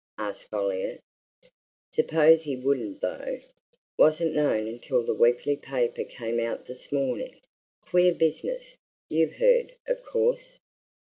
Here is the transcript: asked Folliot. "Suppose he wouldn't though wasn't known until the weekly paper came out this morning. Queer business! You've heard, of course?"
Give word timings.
asked 0.17 0.45
Folliot. 0.49 0.99
"Suppose 1.93 2.41
he 2.41 2.55
wouldn't 2.55 3.01
though 3.01 3.39
wasn't 3.99 4.33
known 4.33 4.65
until 4.67 5.03
the 5.05 5.13
weekly 5.13 5.55
paper 5.55 6.03
came 6.03 6.39
out 6.39 6.65
this 6.65 6.91
morning. 6.91 7.39
Queer 7.83 8.11
business! 8.15 8.77
You've 9.11 9.33
heard, 9.35 9.75
of 9.85 10.01
course?" 10.01 10.57